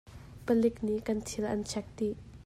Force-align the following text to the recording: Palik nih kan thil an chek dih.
Palik 0.47 0.75
nih 0.85 0.99
kan 1.05 1.19
thil 1.27 1.45
an 1.53 1.61
chek 1.71 1.87
dih. 1.97 2.15